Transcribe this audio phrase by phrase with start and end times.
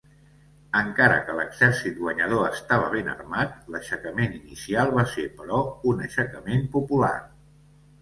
[0.77, 5.63] Encara que l'exèrcit guanyador estava ben armat, l'aixecament inicial va ser però
[5.95, 7.17] un aixecament popular.